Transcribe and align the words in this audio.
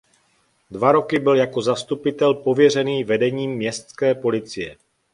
Dva 0.71 0.91
roky 0.91 1.19
byl 1.19 1.35
jako 1.35 1.61
zastupitel 1.61 2.33
pověřený 2.33 3.03
vedením 3.03 3.51
městské 3.55 4.15
policie. 4.15 4.77